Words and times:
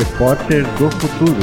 Repórter 0.00 0.62
do 0.78 0.90
Futuro. 0.92 1.40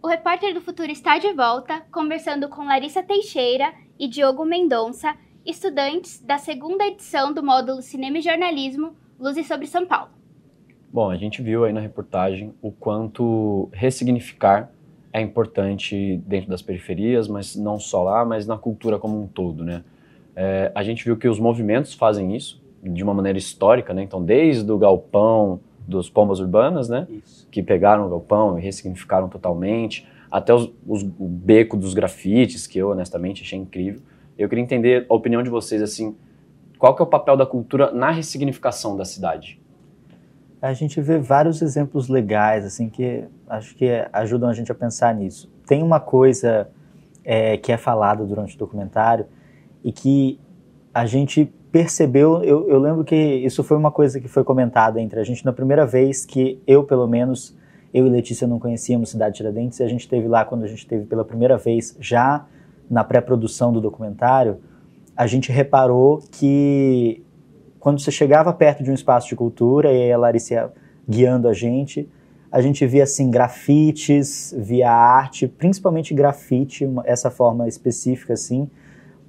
O 0.00 0.06
Repórter 0.06 0.54
do 0.54 0.60
Futuro 0.60 0.88
está 0.88 1.18
de 1.18 1.32
volta, 1.32 1.82
conversando 1.90 2.48
com 2.48 2.64
Larissa 2.64 3.02
Teixeira 3.02 3.72
e 3.98 4.06
Diogo 4.06 4.44
Mendonça, 4.44 5.16
estudantes 5.44 6.22
da 6.24 6.38
segunda 6.38 6.86
edição 6.86 7.34
do 7.34 7.42
módulo 7.42 7.82
Cinema 7.82 8.18
e 8.18 8.22
Jornalismo 8.22 8.94
Luzes 9.18 9.48
sobre 9.48 9.66
São 9.66 9.84
Paulo. 9.84 10.10
Bom, 10.92 11.10
a 11.10 11.16
gente 11.16 11.42
viu 11.42 11.64
aí 11.64 11.72
na 11.72 11.80
reportagem 11.80 12.54
o 12.62 12.70
quanto 12.70 13.68
ressignificar 13.72 14.70
é 15.12 15.20
importante 15.20 16.22
dentro 16.24 16.50
das 16.50 16.62
periferias, 16.62 17.26
mas 17.26 17.56
não 17.56 17.80
só 17.80 18.04
lá, 18.04 18.24
mas 18.24 18.46
na 18.46 18.56
cultura 18.56 18.96
como 18.96 19.20
um 19.20 19.26
todo, 19.26 19.64
né? 19.64 19.82
É, 20.36 20.70
a 20.72 20.84
gente 20.84 21.04
viu 21.04 21.16
que 21.16 21.26
os 21.26 21.40
movimentos 21.40 21.94
fazem 21.94 22.36
isso 22.36 22.62
de 22.80 23.02
uma 23.02 23.12
maneira 23.12 23.36
histórica, 23.36 23.92
né? 23.92 24.04
Então, 24.04 24.24
desde 24.24 24.70
o 24.70 24.78
galpão 24.78 25.58
dos 25.90 26.08
pombas 26.08 26.40
urbanas, 26.40 26.88
né? 26.88 27.06
Isso. 27.10 27.46
Que 27.50 27.62
pegaram 27.62 28.06
o 28.06 28.08
galpão 28.08 28.58
e 28.58 28.62
ressignificaram 28.62 29.28
totalmente, 29.28 30.06
até 30.30 30.54
os, 30.54 30.72
os, 30.86 31.02
o 31.02 31.26
beco 31.26 31.76
dos 31.76 31.92
grafites, 31.92 32.66
que 32.66 32.78
eu 32.78 32.90
honestamente 32.90 33.42
achei 33.42 33.58
incrível. 33.58 34.00
Eu 34.38 34.48
queria 34.48 34.62
entender 34.62 35.06
a 35.08 35.14
opinião 35.14 35.42
de 35.42 35.50
vocês, 35.50 35.82
assim, 35.82 36.16
qual 36.78 36.94
que 36.94 37.02
é 37.02 37.04
o 37.04 37.08
papel 37.08 37.36
da 37.36 37.44
cultura 37.44 37.90
na 37.92 38.10
ressignificação 38.10 38.96
da 38.96 39.04
cidade? 39.04 39.60
A 40.62 40.72
gente 40.72 41.00
vê 41.00 41.18
vários 41.18 41.60
exemplos 41.62 42.08
legais, 42.08 42.64
assim, 42.64 42.88
que 42.88 43.24
acho 43.48 43.74
que 43.74 43.86
ajudam 44.12 44.48
a 44.48 44.52
gente 44.52 44.70
a 44.70 44.74
pensar 44.74 45.14
nisso. 45.14 45.50
Tem 45.66 45.82
uma 45.82 46.00
coisa 46.00 46.70
é, 47.24 47.56
que 47.56 47.72
é 47.72 47.76
falada 47.76 48.24
durante 48.24 48.54
o 48.56 48.58
documentário 48.58 49.26
e 49.82 49.90
que 49.90 50.38
a 50.92 51.06
gente 51.06 51.52
percebeu, 51.70 52.42
eu, 52.42 52.68
eu, 52.68 52.78
lembro 52.78 53.04
que 53.04 53.14
isso 53.16 53.62
foi 53.62 53.76
uma 53.76 53.90
coisa 53.90 54.20
que 54.20 54.28
foi 54.28 54.42
comentada 54.42 55.00
entre 55.00 55.20
a 55.20 55.24
gente 55.24 55.44
na 55.44 55.52
primeira 55.52 55.86
vez 55.86 56.26
que 56.26 56.60
eu, 56.66 56.82
pelo 56.82 57.06
menos, 57.06 57.56
eu 57.94 58.06
e 58.06 58.10
Letícia 58.10 58.46
não 58.46 58.58
conhecíamos 58.58 59.10
Cidade 59.10 59.36
Tiradentes 59.36 59.78
e 59.78 59.82
a 59.84 59.88
gente 59.88 60.08
teve 60.08 60.26
lá 60.26 60.44
quando 60.44 60.64
a 60.64 60.66
gente 60.66 60.86
teve 60.86 61.06
pela 61.06 61.24
primeira 61.24 61.56
vez, 61.56 61.96
já 62.00 62.44
na 62.90 63.04
pré-produção 63.04 63.72
do 63.72 63.80
documentário, 63.80 64.58
a 65.16 65.26
gente 65.26 65.52
reparou 65.52 66.22
que 66.32 67.22
quando 67.78 68.00
você 68.00 68.10
chegava 68.10 68.52
perto 68.52 68.82
de 68.82 68.90
um 68.90 68.94
espaço 68.94 69.28
de 69.28 69.36
cultura 69.36 69.92
e 69.92 70.12
a 70.12 70.18
Larissa 70.18 70.72
guiando 71.08 71.48
a 71.48 71.52
gente, 71.52 72.08
a 72.50 72.60
gente 72.60 72.84
via 72.84 73.04
assim 73.04 73.30
grafites, 73.30 74.54
via 74.58 74.90
arte, 74.90 75.46
principalmente 75.46 76.12
grafite, 76.12 76.88
essa 77.04 77.30
forma 77.30 77.68
específica 77.68 78.32
assim, 78.32 78.68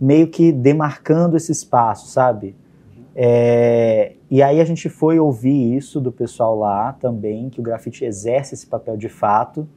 meio 0.02 0.28
que 0.28 0.52
demarcando 0.52 1.38
esse 1.38 1.52
espaço, 1.52 2.08
sabe? 2.08 2.56
É, 3.16 4.14
e 4.32 4.42
aí 4.42 4.60
a 4.60 4.66
gente 4.66 4.90
foi 4.90 5.20
ouvir 5.20 5.78
isso 5.78 6.02
do 6.02 6.12
pessoal 6.12 6.58
lá 6.58 6.94
também, 6.94 7.52
que 7.52 7.60
o 7.60 7.64
grafite 7.64 8.04
exerce 8.04 8.56
esse 8.56 8.66
papel 8.66 8.98
de 8.98 9.08
fato, 9.08 9.70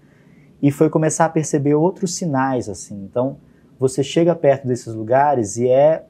e 0.62 0.70
foi 0.70 0.88
começar 0.88 1.26
a 1.26 1.28
perceber 1.28 1.74
outros 1.74 2.14
sinais, 2.14 2.70
assim. 2.70 3.04
Então, 3.04 3.36
você 3.78 4.02
chega 4.02 4.34
perto 4.34 4.66
desses 4.66 4.94
lugares 4.94 5.58
e 5.58 5.68
é, 5.68 6.06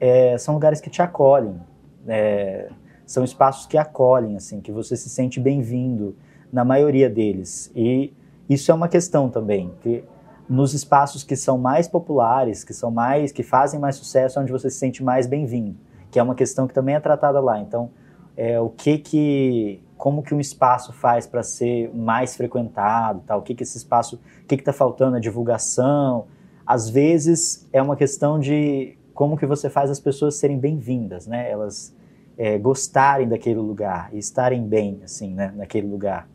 é 0.00 0.38
são 0.38 0.54
lugares 0.54 0.80
que 0.80 0.88
te 0.88 1.02
acolhem, 1.02 1.60
é, 2.06 2.70
são 3.04 3.22
espaços 3.22 3.66
que 3.66 3.76
acolhem, 3.76 4.36
assim, 4.36 4.60
que 4.62 4.72
você 4.72 4.96
se 4.96 5.10
sente 5.10 5.38
bem-vindo 5.38 6.16
na 6.50 6.64
maioria 6.64 7.10
deles. 7.10 7.70
E 7.76 8.14
isso 8.48 8.70
é 8.70 8.74
uma 8.74 8.88
questão 8.88 9.28
também, 9.28 9.72
que 9.82 10.02
nos 10.48 10.72
espaços 10.72 11.22
que 11.22 11.36
são 11.36 11.58
mais 11.58 11.86
populares, 11.86 12.64
que 12.64 12.72
são 12.72 12.90
mais, 12.90 13.30
que 13.32 13.42
fazem 13.42 13.78
mais 13.78 13.96
sucesso, 13.96 14.40
onde 14.40 14.50
você 14.50 14.70
se 14.70 14.78
sente 14.78 15.02
mais 15.04 15.26
bem-vindo, 15.26 15.76
que 16.10 16.18
é 16.18 16.22
uma 16.22 16.34
questão 16.34 16.66
que 16.66 16.72
também 16.72 16.94
é 16.94 17.00
tratada 17.00 17.38
lá. 17.38 17.60
Então, 17.60 17.90
é, 18.36 18.58
o 18.58 18.70
que 18.70 18.98
que, 18.98 19.82
como 19.96 20.22
que 20.22 20.34
um 20.34 20.40
espaço 20.40 20.92
faz 20.92 21.26
para 21.26 21.42
ser 21.42 21.94
mais 21.94 22.34
frequentado, 22.34 23.22
tal? 23.26 23.40
O 23.40 23.42
que 23.42 23.54
que 23.54 23.62
esse 23.62 23.76
espaço, 23.76 24.16
o 24.16 24.46
que 24.46 24.56
que 24.56 24.62
está 24.62 24.72
faltando 24.72 25.16
a 25.16 25.20
divulgação? 25.20 26.26
Às 26.64 26.88
vezes 26.88 27.68
é 27.72 27.82
uma 27.82 27.96
questão 27.96 28.38
de 28.38 28.96
como 29.12 29.36
que 29.36 29.44
você 29.44 29.68
faz 29.68 29.90
as 29.90 29.98
pessoas 29.98 30.36
serem 30.36 30.58
bem-vindas, 30.58 31.26
né? 31.26 31.50
Elas 31.50 31.94
é, 32.38 32.56
gostarem 32.56 33.28
daquele 33.28 33.58
lugar 33.58 34.10
e 34.12 34.18
estarem 34.18 34.62
bem, 34.62 35.00
assim, 35.02 35.34
né? 35.34 35.52
Naquele 35.56 35.88
lugar. 35.88 36.28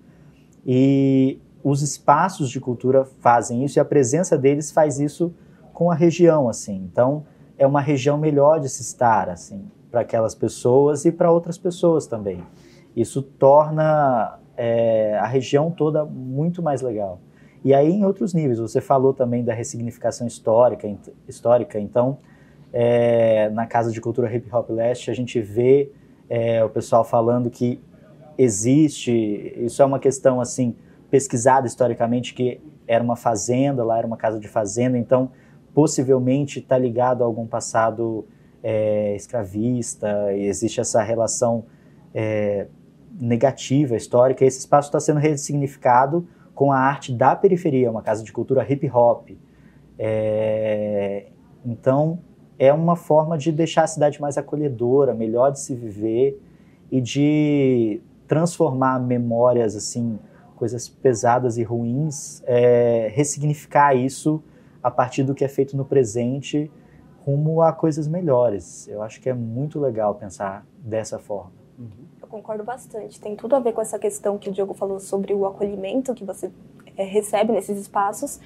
E 0.65 1.39
os 1.63 1.81
espaços 1.81 2.49
de 2.49 2.59
cultura 2.59 3.05
fazem 3.19 3.63
isso 3.63 3.79
e 3.79 3.81
a 3.81 3.85
presença 3.85 4.37
deles 4.37 4.71
faz 4.71 4.99
isso 4.99 5.33
com 5.73 5.89
a 5.89 5.95
região, 5.95 6.49
assim. 6.49 6.75
Então, 6.91 7.25
é 7.57 7.65
uma 7.65 7.81
região 7.81 8.17
melhor 8.17 8.59
de 8.59 8.67
se 8.69 8.81
estar, 8.81 9.29
assim, 9.29 9.63
para 9.89 10.01
aquelas 10.01 10.35
pessoas 10.35 11.05
e 11.05 11.11
para 11.11 11.31
outras 11.31 11.57
pessoas 11.57 12.05
também. 12.05 12.43
Isso 12.95 13.21
torna 13.21 14.39
é, 14.57 15.17
a 15.19 15.25
região 15.25 15.71
toda 15.71 16.03
muito 16.03 16.61
mais 16.61 16.81
legal. 16.81 17.19
E 17.63 17.73
aí, 17.73 17.89
em 17.89 18.03
outros 18.03 18.33
níveis, 18.33 18.59
você 18.59 18.81
falou 18.81 19.13
também 19.13 19.43
da 19.43 19.53
ressignificação 19.53 20.27
histórica, 20.27 20.87
histórica 21.27 21.79
então, 21.79 22.17
é, 22.73 23.49
na 23.49 23.65
Casa 23.65 23.91
de 23.91 24.01
Cultura 24.01 24.33
Hip 24.33 24.53
Hop 24.53 24.69
Leste, 24.69 25.09
a 25.09 25.13
gente 25.13 25.39
vê 25.39 25.89
é, 26.29 26.63
o 26.63 26.69
pessoal 26.69 27.05
falando 27.05 27.49
que 27.49 27.79
existe, 28.37 29.53
isso 29.57 29.81
é 29.81 29.85
uma 29.85 29.99
questão, 29.99 30.41
assim, 30.41 30.75
pesquisada 31.13 31.67
historicamente 31.67 32.33
que 32.33 32.59
era 32.87 33.03
uma 33.03 33.15
fazenda, 33.15 33.83
lá 33.83 33.99
era 33.99 34.07
uma 34.07 34.17
casa 34.17 34.39
de 34.39 34.47
fazenda, 34.47 34.97
então 34.97 35.29
possivelmente 35.71 36.57
está 36.57 36.75
ligado 36.75 37.21
a 37.21 37.27
algum 37.27 37.45
passado 37.45 38.25
é, 38.63 39.15
escravista, 39.15 40.33
existe 40.33 40.81
essa 40.81 41.03
relação 41.03 41.65
é, 42.15 42.65
negativa, 43.21 43.95
histórica, 43.95 44.43
esse 44.43 44.57
espaço 44.57 44.87
está 44.87 44.99
sendo 44.99 45.19
ressignificado 45.19 46.27
com 46.55 46.71
a 46.71 46.79
arte 46.79 47.13
da 47.13 47.35
periferia, 47.35 47.91
uma 47.91 48.01
casa 48.01 48.23
de 48.23 48.33
cultura 48.33 48.65
hip 48.67 48.89
hop. 48.89 49.37
É, 49.99 51.27
então, 51.63 52.17
é 52.57 52.73
uma 52.73 52.95
forma 52.95 53.37
de 53.37 53.51
deixar 53.51 53.83
a 53.83 53.87
cidade 53.87 54.19
mais 54.19 54.35
acolhedora, 54.35 55.13
melhor 55.13 55.51
de 55.51 55.59
se 55.59 55.75
viver 55.75 56.41
e 56.91 56.99
de 56.99 58.01
transformar 58.27 58.99
memórias 58.99 59.75
assim 59.75 60.17
coisas 60.63 60.87
pesadas 60.87 61.57
e 61.57 61.63
ruins, 61.63 62.41
é, 62.45 63.11
ressignificar 63.13 63.93
isso 63.93 64.41
a 64.81 64.89
partir 64.89 65.21
do 65.21 65.35
que 65.35 65.43
é 65.43 65.47
feito 65.49 65.75
no 65.75 65.83
presente 65.83 66.71
rumo 67.25 67.61
a 67.61 67.73
coisas 67.73 68.07
melhores. 68.07 68.87
Eu 68.87 69.01
acho 69.01 69.19
que 69.19 69.29
é 69.29 69.33
muito 69.33 69.77
legal 69.77 70.15
pensar 70.15 70.65
dessa 70.77 71.19
forma. 71.19 71.51
Uhum. 71.77 72.05
Eu 72.21 72.29
concordo 72.29 72.63
bastante. 72.63 73.19
Tem 73.19 73.35
tudo 73.35 73.57
a 73.57 73.59
ver 73.59 73.73
com 73.73 73.81
essa 73.81 73.99
questão 73.99 74.37
que 74.37 74.47
o 74.47 74.53
Diogo 74.53 74.73
falou 74.73 75.01
sobre 75.01 75.33
o 75.33 75.45
acolhimento 75.45 76.13
que 76.13 76.23
você 76.23 76.49
é, 76.95 77.03
recebe 77.03 77.51
nesses 77.51 77.77
espaços. 77.77 78.39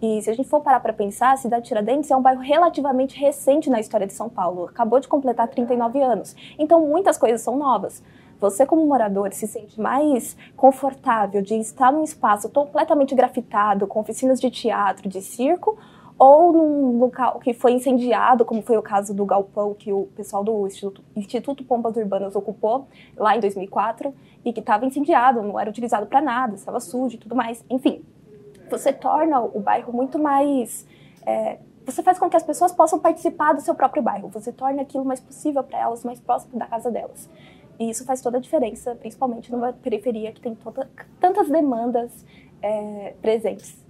E 0.00 0.22
se 0.22 0.30
a 0.30 0.32
gente 0.32 0.48
for 0.48 0.60
parar 0.60 0.78
para 0.78 0.92
pensar, 0.92 1.32
a 1.32 1.36
cidade 1.36 1.62
de 1.62 1.68
Tiradentes 1.70 2.08
é 2.08 2.14
um 2.14 2.22
bairro 2.22 2.40
relativamente 2.40 3.18
recente 3.18 3.68
na 3.68 3.80
história 3.80 4.06
de 4.06 4.12
São 4.12 4.28
Paulo. 4.28 4.66
Acabou 4.66 5.00
de 5.00 5.08
completar 5.08 5.48
39 5.48 6.00
anos. 6.00 6.36
Então, 6.56 6.86
muitas 6.86 7.18
coisas 7.18 7.40
são 7.40 7.58
novas 7.58 8.00
você 8.40 8.66
como 8.66 8.86
morador 8.86 9.32
se 9.32 9.46
sente 9.46 9.80
mais 9.80 10.36
confortável 10.56 11.42
de 11.42 11.54
estar 11.54 11.92
num 11.92 12.04
espaço 12.04 12.48
completamente 12.48 13.14
grafitado, 13.14 13.86
com 13.86 14.00
oficinas 14.00 14.40
de 14.40 14.50
teatro, 14.50 15.08
de 15.08 15.20
circo, 15.22 15.78
ou 16.18 16.52
num 16.52 16.98
local 16.98 17.40
que 17.40 17.52
foi 17.52 17.72
incendiado, 17.72 18.44
como 18.44 18.62
foi 18.62 18.76
o 18.76 18.82
caso 18.82 19.12
do 19.12 19.24
galpão 19.24 19.74
que 19.74 19.92
o 19.92 20.06
pessoal 20.14 20.44
do 20.44 20.66
Instituto, 20.66 21.02
Instituto 21.16 21.64
Pompas 21.64 21.96
Urbanas 21.96 22.36
ocupou 22.36 22.86
lá 23.16 23.36
em 23.36 23.40
2004 23.40 24.14
e 24.44 24.52
que 24.52 24.60
estava 24.60 24.86
incendiado, 24.86 25.42
não 25.42 25.58
era 25.58 25.68
utilizado 25.68 26.06
para 26.06 26.20
nada, 26.20 26.54
estava 26.54 26.78
sujo 26.78 27.16
e 27.16 27.18
tudo 27.18 27.34
mais. 27.34 27.64
Enfim, 27.68 28.04
você 28.70 28.92
torna 28.92 29.40
o 29.40 29.58
bairro 29.60 29.92
muito 29.92 30.18
mais. 30.18 30.86
É, 31.26 31.58
você 31.84 32.02
faz 32.02 32.18
com 32.18 32.30
que 32.30 32.36
as 32.36 32.42
pessoas 32.42 32.72
possam 32.72 32.98
participar 32.98 33.52
do 33.52 33.60
seu 33.60 33.74
próprio 33.74 34.02
bairro. 34.02 34.28
Você 34.28 34.52
torna 34.52 34.82
aquilo 34.82 35.04
mais 35.04 35.20
possível 35.20 35.62
para 35.62 35.78
elas, 35.78 36.04
mais 36.04 36.20
próximo 36.20 36.58
da 36.58 36.66
casa 36.66 36.90
delas. 36.90 37.28
E 37.78 37.90
isso 37.90 38.04
faz 38.04 38.20
toda 38.20 38.38
a 38.38 38.40
diferença, 38.40 38.94
principalmente 38.94 39.50
numa 39.50 39.72
periferia 39.72 40.32
que 40.32 40.40
tem 40.40 40.54
toda, 40.54 40.88
tantas 41.20 41.48
demandas 41.48 42.24
é, 42.62 43.14
presentes. 43.20 43.84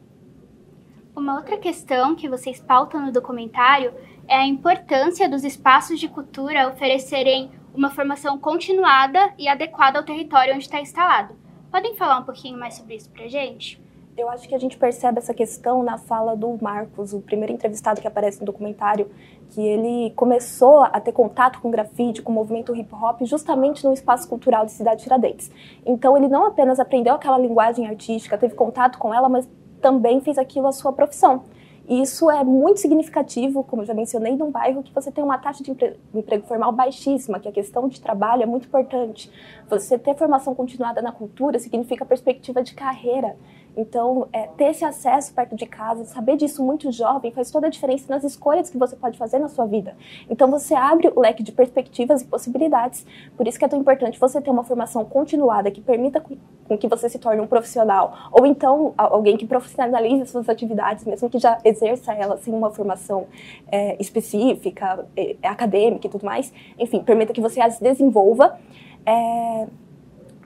Uma 1.14 1.36
outra 1.36 1.56
questão 1.56 2.16
que 2.16 2.28
vocês 2.28 2.60
pautam 2.60 3.04
no 3.04 3.12
documentário 3.12 3.94
é 4.26 4.36
a 4.36 4.46
importância 4.46 5.28
dos 5.28 5.44
espaços 5.44 6.00
de 6.00 6.08
cultura 6.08 6.68
oferecerem 6.68 7.52
uma 7.74 7.90
formação 7.90 8.38
continuada 8.38 9.32
e 9.38 9.46
adequada 9.48 9.98
ao 9.98 10.04
território 10.04 10.54
onde 10.54 10.64
está 10.64 10.80
instalado. 10.80 11.36
Podem 11.70 11.94
falar 11.94 12.18
um 12.18 12.24
pouquinho 12.24 12.58
mais 12.58 12.74
sobre 12.74 12.94
isso 12.94 13.10
para 13.10 13.28
gente? 13.28 13.80
Eu 14.16 14.28
acho 14.28 14.48
que 14.48 14.54
a 14.54 14.58
gente 14.58 14.76
percebe 14.78 15.18
essa 15.18 15.34
questão 15.34 15.82
na 15.82 15.98
fala 15.98 16.36
do 16.36 16.56
Marcos, 16.62 17.12
o 17.12 17.20
primeiro 17.20 17.52
entrevistado 17.52 18.00
que 18.00 18.06
aparece 18.06 18.38
no 18.38 18.46
documentário, 18.46 19.10
que 19.50 19.60
ele 19.60 20.12
começou 20.14 20.84
a 20.84 21.00
ter 21.00 21.10
contato 21.10 21.60
com 21.60 21.68
grafite, 21.68 22.22
com 22.22 22.30
o 22.30 22.34
movimento 22.34 22.76
hip 22.76 22.94
hop, 22.94 23.22
justamente 23.22 23.84
no 23.84 23.92
espaço 23.92 24.28
cultural 24.28 24.64
de 24.64 24.70
Cidade 24.70 25.02
Tiradentes. 25.02 25.50
Então 25.84 26.16
ele 26.16 26.28
não 26.28 26.46
apenas 26.46 26.78
aprendeu 26.78 27.14
aquela 27.14 27.36
linguagem 27.36 27.88
artística, 27.88 28.38
teve 28.38 28.54
contato 28.54 28.98
com 28.98 29.12
ela, 29.12 29.28
mas 29.28 29.48
também 29.80 30.20
fez 30.20 30.38
aquilo 30.38 30.68
a 30.68 30.72
sua 30.72 30.92
profissão. 30.92 31.42
E 31.86 32.00
isso 32.00 32.30
é 32.30 32.42
muito 32.42 32.80
significativo, 32.80 33.62
como 33.62 33.82
eu 33.82 33.86
já 33.86 33.92
mencionei, 33.92 34.34
num 34.36 34.50
bairro 34.50 34.82
que 34.82 34.94
você 34.94 35.12
tem 35.12 35.22
uma 35.22 35.36
taxa 35.36 35.62
de 35.62 35.70
emprego 35.70 36.46
formal 36.46 36.72
baixíssima, 36.72 37.38
que 37.38 37.48
a 37.48 37.52
questão 37.52 37.88
de 37.88 38.00
trabalho 38.00 38.42
é 38.42 38.46
muito 38.46 38.68
importante. 38.68 39.30
Você 39.68 39.98
ter 39.98 40.14
formação 40.14 40.54
continuada 40.54 41.02
na 41.02 41.12
cultura 41.12 41.58
significa 41.58 42.06
perspectiva 42.06 42.62
de 42.62 42.74
carreira. 42.74 43.36
Então, 43.76 44.28
é, 44.32 44.46
ter 44.56 44.66
esse 44.66 44.84
acesso 44.84 45.34
perto 45.34 45.56
de 45.56 45.66
casa, 45.66 46.04
saber 46.04 46.36
disso 46.36 46.64
muito 46.64 46.90
jovem, 46.92 47.32
faz 47.32 47.50
toda 47.50 47.66
a 47.66 47.70
diferença 47.70 48.06
nas 48.08 48.24
escolhas 48.24 48.70
que 48.70 48.78
você 48.78 48.96
pode 48.96 49.18
fazer 49.18 49.38
na 49.38 49.48
sua 49.48 49.66
vida. 49.66 49.96
Então, 50.30 50.50
você 50.50 50.74
abre 50.74 51.12
o 51.14 51.20
leque 51.20 51.42
de 51.42 51.52
perspectivas 51.52 52.22
e 52.22 52.24
possibilidades. 52.24 53.06
Por 53.36 53.46
isso 53.46 53.58
que 53.58 53.64
é 53.64 53.68
tão 53.68 53.78
importante 53.78 54.18
você 54.18 54.40
ter 54.40 54.50
uma 54.50 54.64
formação 54.64 55.04
continuada 55.04 55.70
que 55.70 55.80
permita 55.80 56.20
com 56.20 56.78
que 56.78 56.88
você 56.88 57.08
se 57.08 57.18
torne 57.18 57.40
um 57.40 57.46
profissional, 57.46 58.30
ou 58.32 58.46
então 58.46 58.94
alguém 58.96 59.36
que 59.36 59.46
profissionalize 59.46 60.26
suas 60.26 60.48
atividades, 60.48 61.04
mesmo 61.04 61.28
que 61.28 61.38
já 61.38 61.58
exerça 61.64 62.12
elas 62.12 62.40
sem 62.40 62.54
uma 62.54 62.70
formação 62.70 63.26
é, 63.70 63.96
específica, 64.00 65.06
é, 65.16 65.36
acadêmica 65.42 66.06
e 66.06 66.10
tudo 66.10 66.24
mais. 66.24 66.52
Enfim, 66.78 67.02
permita 67.02 67.32
que 67.32 67.40
você 67.40 67.60
as 67.60 67.78
desenvolva. 67.78 68.58
É, 69.06 69.66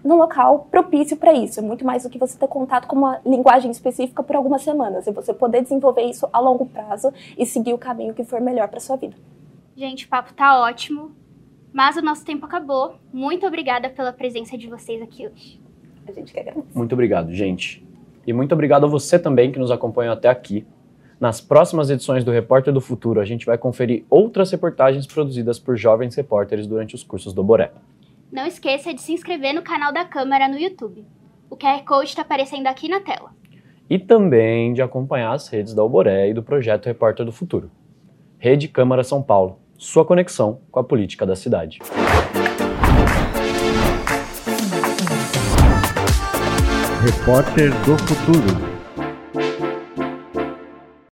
num 0.09 0.17
local 0.17 0.67
propício 0.71 1.19
para 1.19 1.35
isso. 1.35 1.61
É 1.61 1.63
muito 1.63 1.85
mais 1.85 2.03
do 2.03 2.09
que 2.09 2.19
você 2.19 2.39
ter 2.39 2.49
contato 2.49 2.89
com 2.89 2.97
uma 2.97 3.21
linguagem 3.27 3.71
específica 3.71 4.23
por 4.23 4.35
algumas 4.35 4.63
semanas. 4.63 5.07
E 5.07 5.13
você 5.13 5.35
poder 5.35 5.61
desenvolver 5.61 6.01
isso 6.01 6.27
a 6.33 6.41
longo 6.41 6.65
prazo 6.65 7.13
e 7.37 7.45
seguir 7.45 7.75
o 7.75 7.79
caminho 7.79 8.15
que 8.15 8.25
for 8.25 8.41
melhor 8.41 8.69
para 8.69 8.81
sua 8.81 8.97
vida. 8.97 9.15
Gente, 9.77 10.07
o 10.07 10.09
papo 10.09 10.33
tá 10.33 10.63
ótimo, 10.63 11.13
mas 11.75 11.99
o 11.99 12.03
nosso 12.03 12.25
tempo 12.25 12.47
acabou. 12.47 12.95
Muito 13.13 13.47
obrigada 13.47 13.91
pela 13.91 14.11
presença 14.11 14.57
de 14.57 14.67
vocês 14.67 15.03
aqui 15.03 15.27
hoje. 15.27 15.61
A 16.09 16.13
gente 16.13 16.33
que 16.33 16.41
agradece. 16.41 16.67
Muito 16.75 16.93
obrigado, 16.95 17.31
gente. 17.35 17.87
E 18.27 18.33
muito 18.33 18.53
obrigado 18.53 18.85
a 18.85 18.89
você 18.89 19.19
também 19.19 19.53
que 19.53 19.59
nos 19.59 19.71
acompanhou 19.71 20.15
até 20.15 20.31
aqui. 20.31 20.67
Nas 21.21 21.39
próximas 21.39 21.91
edições 21.91 22.25
do 22.25 22.31
Repórter 22.31 22.73
do 22.73 22.81
Futuro, 22.81 23.21
a 23.21 23.27
gente 23.27 23.45
vai 23.45 23.59
conferir 23.59 24.05
outras 24.09 24.51
reportagens 24.51 25.07
produzidas 25.07 25.59
por 25.59 25.77
jovens 25.77 26.15
repórteres 26.15 26.67
durante 26.67 26.95
os 26.95 27.03
cursos 27.03 27.35
do 27.35 27.45
Boré. 27.45 27.73
Não 28.31 28.47
esqueça 28.47 28.93
de 28.93 29.01
se 29.01 29.13
inscrever 29.13 29.55
no 29.55 29.63
canal 29.63 29.91
da 29.91 30.05
Câmara 30.05 30.49
no 30.49 30.59
YouTube. 30.59 31.05
O 31.49 31.57
QR 31.57 31.83
Code 31.83 32.11
está 32.11 32.21
aparecendo 32.21 32.67
aqui 32.67 32.87
na 32.87 33.01
tela. 33.01 33.31
E 33.89 33.99
também 33.99 34.75
de 34.75 34.83
acompanhar 34.83 35.33
as 35.33 35.49
redes 35.49 35.73
da 35.73 35.81
Alboré 35.81 36.29
e 36.29 36.35
do 36.35 36.43
projeto 36.43 36.85
Repórter 36.85 37.25
do 37.25 37.33
Futuro. 37.33 37.71
Rede 38.39 38.69
Câmara 38.69 39.03
São 39.03 39.23
Paulo, 39.23 39.59
sua 39.79 40.05
conexão 40.05 40.61
com 40.71 40.79
a 40.79 40.85
política 40.85 41.25
da 41.25 41.35
cidade. 41.35 41.79
Repórter 47.03 47.71
do 47.87 47.97
Futuro. 47.97 48.68